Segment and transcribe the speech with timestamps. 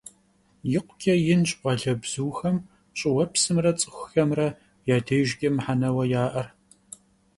[0.77, 2.57] ИкъукӀэ инщ къуалэбзухэм
[2.97, 4.47] щӀыуэпсымрэ цӀыхухэмрэ
[4.93, 6.47] я дежкӀэ мыхьэнэуэ яӀэр.